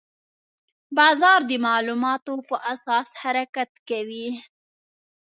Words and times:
بازار 0.97 1.39
د 1.49 1.51
معلوماتو 1.65 2.33
په 2.49 2.55
اساس 2.73 3.07
حرکت 3.21 3.71
کوي. 3.89 4.27